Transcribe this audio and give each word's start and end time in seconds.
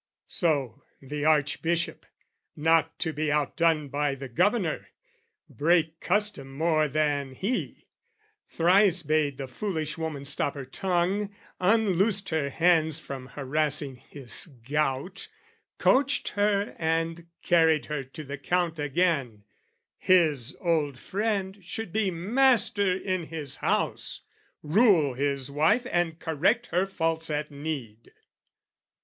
So, 0.25 0.81
the 0.99 1.25
Archbishop, 1.25 2.07
not 2.55 2.97
to 2.97 3.13
be 3.13 3.31
outdone 3.31 3.87
By 3.89 4.15
the 4.15 4.27
Governor, 4.29 4.87
break 5.47 5.99
custom 5.99 6.51
more 6.51 6.87
than 6.87 7.35
he, 7.35 7.85
Thrice 8.47 9.03
bade 9.03 9.37
the 9.37 9.47
foolish 9.47 9.99
woman 9.99 10.25
stop 10.25 10.55
her 10.55 10.65
tongue, 10.65 11.29
Unloosed 11.59 12.29
her 12.29 12.49
hands 12.49 12.99
from 12.99 13.27
harassing 13.27 13.97
his 13.97 14.47
gout, 14.47 15.27
Coached 15.77 16.29
her 16.29 16.73
and 16.79 17.27
carried 17.43 17.85
her 17.85 18.03
to 18.03 18.23
the 18.23 18.39
Count 18.39 18.79
again, 18.79 19.43
His 19.99 20.57
old 20.61 20.97
friend 20.97 21.63
should 21.63 21.93
be 21.93 22.09
master 22.09 22.91
in 22.97 23.25
his 23.25 23.57
house, 23.57 24.21
Rule 24.63 25.13
his 25.13 25.51
wife 25.51 25.85
and 25.91 26.17
correct 26.17 26.69
her 26.73 26.87
faults 26.87 27.29
at 27.29 27.51
need! 27.51 28.11